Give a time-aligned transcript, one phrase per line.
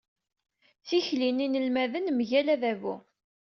[0.87, 2.95] Tikli n yinelmaden mgal adabu.